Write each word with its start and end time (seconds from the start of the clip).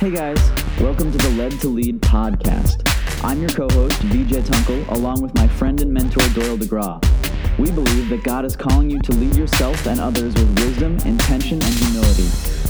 Hey 0.00 0.12
guys, 0.12 0.38
welcome 0.80 1.10
to 1.10 1.18
the 1.18 1.30
Led 1.30 1.50
to 1.60 1.66
Lead 1.66 2.00
podcast. 2.00 2.88
I'm 3.24 3.40
your 3.40 3.48
co 3.48 3.68
host, 3.68 4.00
VJ 4.02 4.44
Tunkel, 4.46 4.88
along 4.92 5.22
with 5.22 5.34
my 5.34 5.48
friend 5.48 5.80
and 5.80 5.92
mentor, 5.92 6.20
Doyle 6.34 6.56
DeGraw. 6.56 7.58
We 7.58 7.72
believe 7.72 8.08
that 8.10 8.22
God 8.22 8.44
is 8.44 8.54
calling 8.54 8.88
you 8.88 9.00
to 9.00 9.12
lead 9.14 9.34
yourself 9.34 9.88
and 9.88 9.98
others 9.98 10.34
with 10.34 10.56
wisdom, 10.60 10.98
intention, 10.98 11.60
and 11.60 11.74
humility. 11.74 12.28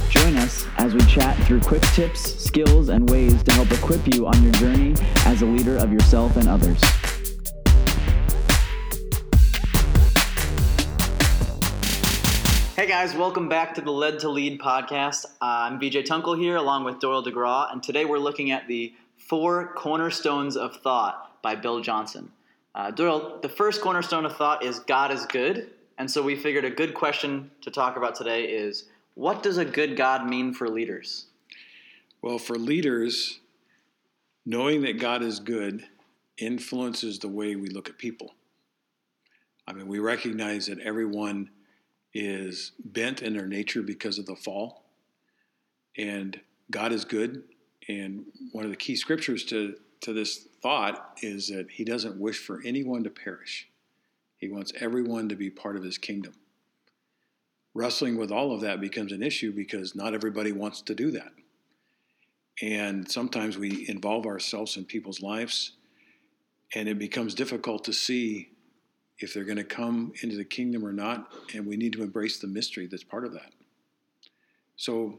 Join 0.09 0.39
us 0.39 0.65
as 0.79 0.95
we 0.95 1.01
chat 1.03 1.37
through 1.47 1.61
quick 1.61 1.83
tips, 1.93 2.43
skills, 2.43 2.89
and 2.89 3.11
ways 3.11 3.43
to 3.43 3.53
help 3.53 3.71
equip 3.73 4.07
you 4.15 4.27
on 4.27 4.43
your 4.43 4.53
journey 4.53 4.95
as 5.27 5.43
a 5.43 5.47
leader 5.47 5.77
of 5.77 5.93
yourself 5.93 6.35
and 6.39 6.49
others. 6.49 6.81
Hey 12.79 12.87
guys, 12.87 13.13
welcome 13.13 13.49
back 13.49 13.75
to 13.75 13.81
the 13.81 13.91
Led 13.91 14.21
to 14.21 14.29
Lead 14.29 14.61
podcast. 14.61 15.27
I'm 15.41 15.81
VJ 15.81 16.07
Tunkel 16.07 16.39
here 16.39 16.55
along 16.55 16.85
with 16.85 17.01
Doyle 17.01 17.25
DeGraw, 17.25 17.73
and 17.73 17.83
today 17.83 18.05
we're 18.05 18.21
looking 18.21 18.53
at 18.53 18.69
the 18.69 18.95
four 19.17 19.73
cornerstones 19.75 20.57
of 20.57 20.77
thought 20.77 21.43
by 21.43 21.57
Bill 21.57 21.81
Johnson. 21.81 22.31
Uh, 22.77 22.93
Doyle, 22.93 23.41
the 23.43 23.49
first 23.49 23.81
cornerstone 23.81 24.25
of 24.25 24.37
thought 24.37 24.65
is 24.65 24.79
God 24.79 25.11
is 25.11 25.27
good, 25.27 25.71
and 25.99 26.09
so 26.09 26.23
we 26.23 26.37
figured 26.37 26.65
a 26.65 26.71
good 26.71 26.95
question 26.95 27.51
to 27.63 27.73
talk 27.73 27.97
about 27.97 28.15
today 28.15 28.45
is 28.45 28.85
what 29.15 29.43
does 29.43 29.59
a 29.59 29.65
good 29.65 29.97
God 29.97 30.29
mean 30.29 30.55
for 30.55 30.69
leaders? 30.69 31.27
Well, 32.23 32.39
for 32.39 32.55
leaders, 32.55 33.41
knowing 34.47 34.83
that 34.83 35.01
God 35.01 35.25
is 35.25 35.41
good 35.41 35.85
influences 36.37 37.19
the 37.19 37.27
way 37.27 37.57
we 37.57 37.71
look 37.71 37.89
at 37.89 37.99
people. 37.99 38.37
I 39.67 39.73
mean, 39.73 39.89
we 39.89 39.99
recognize 39.99 40.67
that 40.67 40.79
everyone 40.79 41.51
is 42.15 42.73
bent 42.85 43.23
in 43.23 43.35
their 43.35 43.47
nature 43.47 43.83
because 43.83 44.19
of 44.19 44.27
the 44.27 44.37
fall. 44.37 44.85
And 45.97 46.41
God 46.71 46.93
is 46.93 47.05
good. 47.05 47.45
And 47.89 48.25
one 48.53 48.65
of 48.65 48.71
the 48.71 48.77
key 48.77 48.97
scriptures 48.97 49.45
to, 49.47 49.77
to 50.03 50.13
this 50.13 50.47
thought 50.63 51.19
is 51.23 51.49
that 51.49 51.71
He 51.71 51.85
doesn't 51.85 52.21
wish 52.21 52.39
for 52.39 52.61
anyone 52.65 53.05
to 53.05 53.11
perish, 53.11 53.69
He 54.37 54.49
wants 54.49 54.73
everyone 54.81 55.29
to 55.29 55.37
be 55.37 55.51
part 55.51 55.77
of 55.77 55.83
His 55.83 55.99
kingdom. 55.99 56.35
Wrestling 57.75 58.17
with 58.17 58.33
all 58.33 58.53
of 58.53 58.61
that 58.63 58.81
becomes 58.81 59.13
an 59.13 59.23
issue 59.23 59.53
because 59.53 59.95
not 59.95 60.15
everybody 60.15 60.53
wants 60.53 60.83
to 60.83 60.95
do 60.95 61.11
that. 61.13 61.33
And 62.61 63.09
sometimes 63.09 63.57
we 63.57 63.89
involve 63.89 64.27
ourselves 64.27 64.77
in 64.77 64.85
people's 64.85 65.23
lives, 65.23 65.73
and 66.75 66.89
it 66.89 66.99
becomes 66.99 67.35
difficult 67.35 67.85
to 67.85 67.93
see 67.93 68.51
if 69.19 69.35
they're 69.35 69.45
going 69.45 69.59
to 69.59 69.65
come 69.65 70.13
into 70.23 70.37
the 70.37 70.45
kingdom 70.45 70.85
or 70.85 70.93
not, 70.93 71.33
and 71.55 71.67
we 71.67 71.77
need 71.77 71.93
to 71.95 72.03
embrace 72.03 72.39
the 72.39 72.47
mystery 72.47 72.87
that's 72.87 73.05
part 73.05 73.25
of 73.25 73.33
that. 73.33 73.53
So, 74.77 75.19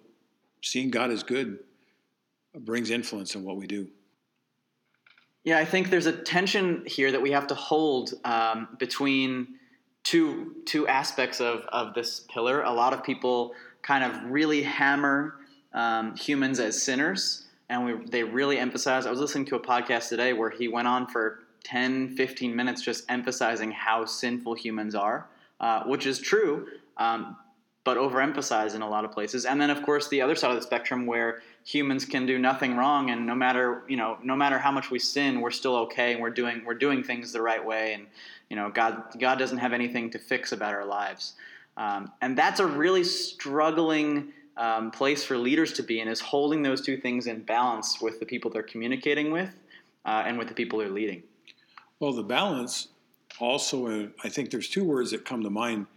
seeing 0.61 0.89
God 0.89 1.11
as 1.11 1.23
good 1.23 1.59
brings 2.57 2.89
influence 2.89 3.35
in 3.35 3.43
what 3.43 3.57
we 3.57 3.67
do. 3.67 3.87
Yeah, 5.43 5.57
I 5.57 5.65
think 5.65 5.89
there's 5.89 6.05
a 6.05 6.11
tension 6.11 6.83
here 6.85 7.11
that 7.11 7.21
we 7.21 7.31
have 7.31 7.47
to 7.47 7.55
hold 7.55 8.13
um, 8.23 8.69
between 8.77 9.55
two 10.03 10.55
two 10.65 10.87
aspects 10.87 11.39
of 11.39 11.61
of 11.69 11.93
this 11.93 12.25
pillar. 12.31 12.63
A 12.63 12.71
lot 12.71 12.93
of 12.93 13.03
people 13.03 13.53
kind 13.81 14.03
of 14.03 14.31
really 14.31 14.63
hammer 14.63 15.35
um, 15.73 16.15
humans 16.15 16.59
as 16.59 16.81
sinners, 16.81 17.47
and 17.69 17.85
we, 17.85 18.05
they 18.09 18.23
really 18.23 18.57
emphasize. 18.57 19.05
I 19.05 19.11
was 19.11 19.19
listening 19.19 19.45
to 19.45 19.55
a 19.55 19.59
podcast 19.59 20.09
today 20.09 20.33
where 20.33 20.49
he 20.49 20.67
went 20.67 20.87
on 20.87 21.07
for 21.07 21.39
10, 21.63 22.15
15 22.15 22.55
minutes 22.55 22.81
just 22.81 23.05
emphasizing 23.09 23.71
how 23.71 24.05
sinful 24.05 24.55
humans 24.55 24.95
are, 24.95 25.27
uh, 25.59 25.83
which 25.83 26.05
is 26.05 26.19
true, 26.19 26.67
um, 26.97 27.35
but 27.83 27.97
overemphasized 27.97 28.75
in 28.75 28.81
a 28.81 28.89
lot 28.89 29.05
of 29.05 29.11
places. 29.11 29.45
And 29.45 29.59
then, 29.59 29.69
of 29.69 29.81
course, 29.83 30.07
the 30.09 30.21
other 30.21 30.35
side 30.35 30.51
of 30.51 30.55
the 30.55 30.61
spectrum 30.61 31.05
where 31.05 31.41
humans 31.65 32.05
can 32.05 32.25
do 32.25 32.37
nothing 32.37 32.75
wrong, 32.75 33.09
and 33.09 33.25
no 33.25 33.35
matter 33.35 33.83
you 33.87 33.97
know, 33.97 34.17
no 34.23 34.35
matter 34.35 34.57
how 34.57 34.71
much 34.71 34.91
we 34.91 34.99
sin, 34.99 35.41
we're 35.41 35.51
still 35.51 35.75
okay, 35.75 36.13
and 36.13 36.21
we're 36.21 36.29
doing 36.29 36.63
we're 36.65 36.73
doing 36.73 37.03
things 37.03 37.31
the 37.31 37.41
right 37.41 37.63
way, 37.63 37.93
and 37.93 38.07
you 38.49 38.55
know, 38.55 38.69
God 38.69 39.03
God 39.19 39.39
doesn't 39.39 39.57
have 39.57 39.73
anything 39.73 40.09
to 40.11 40.19
fix 40.19 40.51
about 40.51 40.73
our 40.73 40.85
lives, 40.85 41.33
um, 41.77 42.11
and 42.21 42.37
that's 42.37 42.59
a 42.59 42.65
really 42.65 43.03
struggling. 43.03 44.33
Um, 44.57 44.91
place 44.91 45.23
for 45.23 45.37
leaders 45.37 45.71
to 45.73 45.83
be 45.83 46.01
in 46.01 46.09
is 46.09 46.19
holding 46.19 46.63
those 46.63 46.81
two 46.81 46.97
things 46.97 47.27
in 47.27 47.43
balance 47.43 48.01
with 48.01 48.19
the 48.19 48.25
people 48.25 48.51
they're 48.51 48.61
communicating 48.61 49.31
with 49.31 49.55
uh, 50.03 50.23
and 50.25 50.37
with 50.37 50.49
the 50.49 50.53
people 50.53 50.79
they're 50.79 50.89
leading. 50.89 51.23
Well, 51.99 52.13
the 52.13 52.23
balance 52.23 52.87
also, 53.39 53.87
uh, 53.87 54.07
I 54.23 54.29
think 54.29 54.51
there's 54.51 54.69
two 54.69 54.83
words 54.83 55.11
that 55.11 55.25
come 55.25 55.43
to 55.43 55.49
mind. 55.49 55.87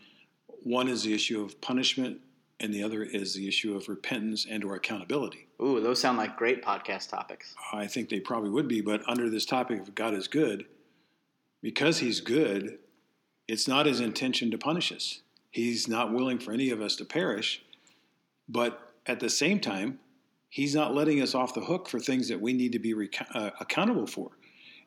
One 0.63 0.89
is 0.89 1.05
the 1.05 1.15
issue 1.15 1.43
of 1.43 1.61
punishment, 1.61 2.19
and 2.61 2.73
the 2.73 2.83
other 2.83 3.03
is 3.03 3.35
the 3.35 3.49
issue 3.49 3.77
of 3.77 3.89
repentance 3.89 4.47
and 4.49 4.65
or 4.65 4.75
accountability. 4.75 5.49
Ooh, 5.61 5.81
those 5.81 6.01
sound 6.01 6.19
like 6.19 6.37
great 6.37 6.63
podcast 6.63 7.09
topics. 7.11 7.55
I 7.73 7.87
think 7.87 8.09
they 8.09 8.21
probably 8.21 8.51
would 8.51 8.69
be, 8.69 8.81
but 8.81 9.03
under 9.09 9.31
this 9.31 9.47
topic 9.47 9.81
of 9.81 9.95
God 9.95 10.15
is 10.15 10.29
good, 10.29 10.67
because 11.63 11.99
He's 11.99 12.21
good, 12.21 12.79
it's 13.49 13.69
not 13.69 13.87
His 13.87 14.01
intention 14.01 14.51
to 14.51 14.59
punish 14.59 14.93
us. 14.93 15.21
He's 15.51 15.87
not 15.87 16.13
willing 16.13 16.39
for 16.39 16.53
any 16.53 16.71
of 16.71 16.81
us 16.81 16.97
to 16.97 17.05
perish, 17.05 17.63
but 18.49 18.93
at 19.07 19.21
the 19.21 19.31
same 19.31 19.61
time, 19.61 19.99
He's 20.49 20.75
not 20.75 20.95
letting 20.95 21.23
us 21.23 21.35
off 21.35 21.55
the 21.55 21.63
hook 21.63 21.89
for 21.89 21.99
things 21.99 22.29
that 22.29 22.41
we 22.41 22.53
need 22.53 22.73
to 22.73 22.79
be 22.79 22.93
rec- 22.93 23.27
uh, 23.35 23.51
accountable 23.59 24.07
for. 24.07 24.33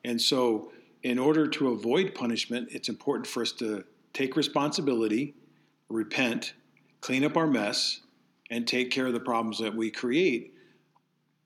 And 0.04 0.20
so 0.20 0.70
in 1.02 1.18
order 1.18 1.46
to 1.46 1.68
avoid 1.68 2.14
punishment, 2.14 2.68
it's 2.72 2.88
important 2.88 3.26
for 3.26 3.42
us 3.42 3.52
to 3.52 3.84
take 4.12 4.36
responsibility, 4.36 5.34
repent, 5.88 6.54
clean 7.00 7.24
up 7.24 7.36
our 7.36 7.46
mess, 7.46 8.00
and 8.50 8.66
take 8.66 8.90
care 8.90 9.06
of 9.06 9.12
the 9.12 9.20
problems 9.20 9.58
that 9.58 9.74
we 9.74 9.90
create. 9.90 10.54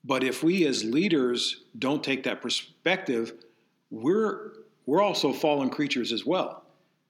But 0.04 0.24
if 0.24 0.42
we 0.42 0.66
as 0.66 0.84
leaders 0.84 1.64
don't 1.78 2.02
take 2.02 2.22
that 2.24 2.40
perspective, 2.40 3.34
we're 3.90 4.52
we're 4.86 5.02
also 5.02 5.32
fallen 5.32 5.70
creatures 5.70 6.12
as 6.12 6.24
well. 6.24 6.64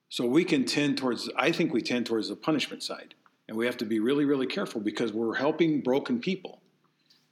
So 0.09 0.25
we 0.25 0.43
can 0.43 0.65
tend 0.65 0.97
towards 0.97 1.29
I 1.37 1.51
think 1.51 1.73
we 1.73 1.81
tend 1.81 2.05
towards 2.05 2.29
the 2.29 2.35
punishment 2.35 2.83
side. 2.83 3.13
And 3.47 3.57
we 3.57 3.65
have 3.65 3.77
to 3.77 3.85
be 3.85 3.99
really 3.99 4.25
really 4.25 4.47
careful 4.47 4.81
because 4.81 5.13
we're 5.13 5.35
helping 5.35 5.81
broken 5.81 6.19
people. 6.19 6.61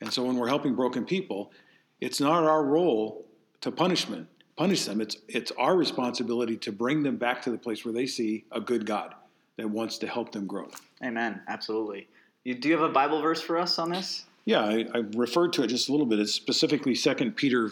And 0.01 0.13
so 0.13 0.23
when 0.23 0.37
we're 0.37 0.47
helping 0.47 0.75
broken 0.75 1.05
people, 1.05 1.51
it's 1.99 2.21
not 2.21 2.43
our 2.43 2.63
role 2.63 3.25
to 3.61 3.71
punishment 3.71 4.27
punish 4.59 4.83
them. 4.83 4.99
It's 4.99 5.15
it's 5.29 5.53
our 5.57 5.77
responsibility 5.77 6.57
to 6.57 6.73
bring 6.73 7.01
them 7.01 7.15
back 7.15 7.41
to 7.43 7.49
the 7.49 7.57
place 7.57 7.85
where 7.85 7.93
they 7.93 8.05
see 8.05 8.43
a 8.51 8.59
good 8.59 8.85
God 8.85 9.15
that 9.55 9.69
wants 9.69 9.97
to 9.99 10.07
help 10.07 10.33
them 10.33 10.47
grow. 10.47 10.67
Amen. 11.01 11.41
Absolutely. 11.47 12.09
You, 12.43 12.55
do 12.55 12.67
you 12.67 12.77
have 12.77 12.83
a 12.83 12.91
Bible 12.91 13.21
verse 13.21 13.41
for 13.41 13.57
us 13.57 13.79
on 13.79 13.89
this? 13.89 14.25
Yeah, 14.43 14.61
I, 14.61 14.85
I 14.93 14.97
referred 15.15 15.53
to 15.53 15.63
it 15.63 15.67
just 15.67 15.87
a 15.87 15.93
little 15.93 16.05
bit. 16.05 16.19
It's 16.19 16.33
specifically 16.33 16.93
Second 16.93 17.37
Peter, 17.37 17.71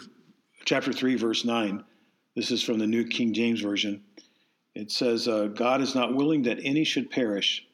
chapter 0.64 0.90
three, 0.90 1.14
verse 1.16 1.44
nine. 1.44 1.84
This 2.34 2.50
is 2.50 2.62
from 2.62 2.78
the 2.78 2.86
New 2.86 3.06
King 3.06 3.34
James 3.34 3.60
Version. 3.60 4.02
It 4.74 4.90
says, 4.90 5.28
uh, 5.28 5.48
"God 5.48 5.82
is 5.82 5.94
not 5.94 6.14
willing 6.14 6.42
that 6.44 6.58
any 6.62 6.84
should 6.84 7.10
perish, 7.10 7.66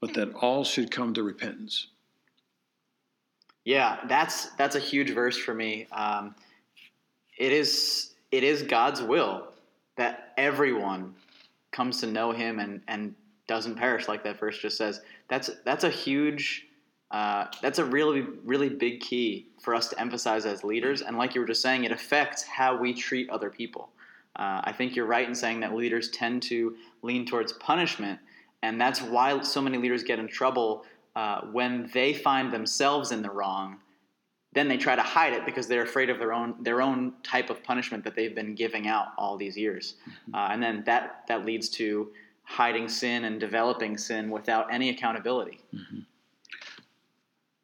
but 0.00 0.14
that 0.14 0.32
all 0.32 0.64
should 0.64 0.90
come 0.90 1.12
to 1.12 1.22
repentance." 1.22 1.88
Yeah, 3.66 3.98
that's 4.08 4.46
that's 4.56 4.76
a 4.76 4.80
huge 4.80 5.10
verse 5.10 5.36
for 5.36 5.52
me. 5.52 5.88
Um, 5.92 6.34
it 7.36 7.52
is 7.52 8.11
it 8.32 8.42
is 8.42 8.62
God's 8.62 9.02
will 9.02 9.48
that 9.96 10.32
everyone 10.38 11.14
comes 11.70 12.00
to 12.00 12.06
know 12.06 12.32
Him 12.32 12.58
and 12.58 12.80
and 12.88 13.14
doesn't 13.46 13.74
perish, 13.74 14.08
like 14.08 14.24
that 14.24 14.40
verse 14.40 14.58
just 14.58 14.78
says. 14.78 15.00
That's 15.28 15.50
that's 15.64 15.84
a 15.84 15.90
huge, 15.90 16.66
uh, 17.10 17.46
that's 17.60 17.78
a 17.78 17.84
really 17.84 18.22
really 18.44 18.70
big 18.70 19.00
key 19.00 19.48
for 19.60 19.74
us 19.74 19.88
to 19.88 20.00
emphasize 20.00 20.46
as 20.46 20.64
leaders. 20.64 21.02
And 21.02 21.18
like 21.18 21.34
you 21.34 21.40
were 21.42 21.46
just 21.46 21.62
saying, 21.62 21.84
it 21.84 21.92
affects 21.92 22.42
how 22.42 22.76
we 22.76 22.94
treat 22.94 23.28
other 23.30 23.50
people. 23.50 23.90
Uh, 24.36 24.62
I 24.64 24.72
think 24.72 24.96
you're 24.96 25.06
right 25.06 25.28
in 25.28 25.34
saying 25.34 25.60
that 25.60 25.74
leaders 25.74 26.08
tend 26.10 26.42
to 26.44 26.74
lean 27.02 27.26
towards 27.26 27.52
punishment, 27.52 28.18
and 28.62 28.80
that's 28.80 29.02
why 29.02 29.42
so 29.42 29.60
many 29.60 29.76
leaders 29.76 30.02
get 30.02 30.18
in 30.18 30.26
trouble 30.26 30.84
uh, 31.14 31.42
when 31.52 31.90
they 31.92 32.14
find 32.14 32.50
themselves 32.50 33.12
in 33.12 33.20
the 33.20 33.30
wrong 33.30 33.76
then 34.54 34.68
they 34.68 34.76
try 34.76 34.94
to 34.94 35.02
hide 35.02 35.32
it 35.32 35.46
because 35.46 35.66
they're 35.66 35.82
afraid 35.82 36.10
of 36.10 36.18
their 36.18 36.32
own 36.32 36.54
their 36.60 36.82
own 36.82 37.14
type 37.22 37.50
of 37.50 37.62
punishment 37.62 38.04
that 38.04 38.14
they've 38.14 38.34
been 38.34 38.54
giving 38.54 38.86
out 38.86 39.08
all 39.16 39.36
these 39.36 39.56
years, 39.56 39.94
mm-hmm. 40.02 40.34
uh, 40.34 40.48
and 40.48 40.62
then 40.62 40.82
that 40.86 41.24
that 41.28 41.44
leads 41.44 41.68
to 41.70 42.12
hiding 42.44 42.88
sin 42.88 43.24
and 43.24 43.40
developing 43.40 43.96
sin 43.96 44.30
without 44.30 44.72
any 44.72 44.90
accountability. 44.90 45.60
Mm-hmm. 45.74 46.00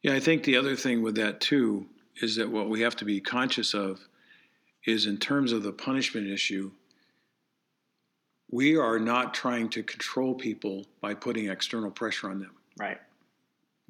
Yeah, 0.02 0.14
I 0.14 0.20
think 0.20 0.44
the 0.44 0.56
other 0.56 0.76
thing 0.76 1.02
with 1.02 1.16
that 1.16 1.40
too 1.40 1.86
is 2.22 2.36
that 2.36 2.50
what 2.50 2.68
we 2.68 2.80
have 2.80 2.96
to 2.96 3.04
be 3.04 3.20
conscious 3.20 3.74
of 3.74 4.08
is 4.86 5.06
in 5.06 5.18
terms 5.18 5.52
of 5.52 5.62
the 5.62 5.72
punishment 5.72 6.26
issue. 6.28 6.70
We 8.50 8.78
are 8.78 8.98
not 8.98 9.34
trying 9.34 9.68
to 9.70 9.82
control 9.82 10.34
people 10.34 10.86
by 11.02 11.12
putting 11.12 11.50
external 11.50 11.90
pressure 11.90 12.30
on 12.30 12.38
them. 12.38 12.52
Right. 12.78 12.98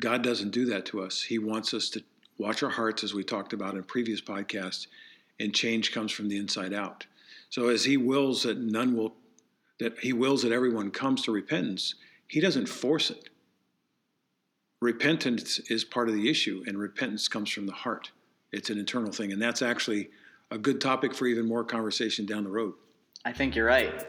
God 0.01 0.23
doesn't 0.23 0.51
do 0.51 0.65
that 0.67 0.85
to 0.87 1.01
us. 1.01 1.23
He 1.23 1.39
wants 1.39 1.73
us 1.75 1.89
to 1.91 2.03
watch 2.39 2.63
our 2.63 2.71
hearts, 2.71 3.05
as 3.05 3.15
we 3.15 3.25
talked 3.25 3.53
about 3.53 3.75
in 3.75 3.83
previous 3.83 4.21
podcasts, 4.21 4.87
and 5.41 5.55
change 5.55 5.93
comes 5.93 6.13
from 6.13 6.29
the 6.29 6.37
inside 6.39 6.73
out. 6.73 7.07
So 7.51 7.69
as 7.69 7.85
He 7.85 7.97
wills 7.97 8.43
that 8.45 8.59
none 8.59 8.97
will, 8.97 9.15
that 9.81 9.99
He 9.99 10.13
wills 10.13 10.43
that 10.43 10.53
everyone 10.53 10.91
comes 10.91 11.23
to 11.23 11.33
repentance, 11.33 11.95
He 12.27 12.41
doesn't 12.41 12.69
force 12.69 13.11
it. 13.11 13.29
repentance 14.81 15.59
is 15.71 15.85
part 15.85 16.09
of 16.09 16.15
the 16.15 16.31
issue, 16.31 16.63
and 16.67 16.79
repentance 16.79 17.27
comes 17.29 17.51
from 17.51 17.67
the 17.67 17.73
heart. 17.73 18.13
It's 18.53 18.71
an 18.71 18.79
internal 18.79 19.11
thing, 19.13 19.33
and 19.33 19.43
that's 19.43 19.61
actually 19.63 20.11
a 20.51 20.59
good 20.59 20.81
topic 20.81 21.15
for 21.15 21.27
even 21.27 21.47
more 21.47 21.65
conversation 21.65 22.25
down 22.27 22.45
the 22.45 22.51
road. 22.51 22.75
I 23.25 23.33
think 23.33 23.57
you're 23.57 23.67
right. 23.67 24.07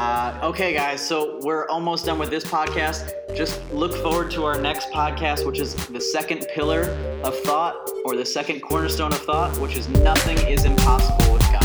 Uh, 0.00 0.40
okay, 0.42 0.72
guys, 0.72 1.06
so 1.06 1.38
we're 1.42 1.68
almost 1.68 2.06
done 2.06 2.18
with 2.18 2.30
this 2.30 2.42
podcast. 2.42 3.12
Just 3.36 3.60
look 3.70 3.92
forward 3.92 4.30
to 4.30 4.46
our 4.46 4.58
next 4.58 4.88
podcast, 4.88 5.46
which 5.46 5.60
is 5.60 5.74
the 5.88 6.00
second 6.00 6.46
pillar 6.54 6.84
of 7.22 7.38
thought, 7.40 7.76
or 8.06 8.16
the 8.16 8.24
second 8.24 8.60
cornerstone 8.60 9.12
of 9.12 9.18
thought, 9.18 9.54
which 9.58 9.76
is 9.76 9.90
nothing 9.90 10.38
is 10.48 10.64
impossible 10.64 11.34
with 11.34 11.42
God. 11.52 11.62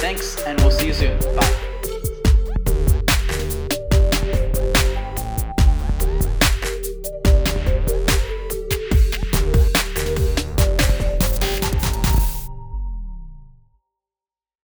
Thanks, 0.00 0.42
and 0.42 0.60
we'll 0.62 0.72
see 0.72 0.88
you 0.88 0.92
soon. 0.92 1.16
Bye. 1.36 1.69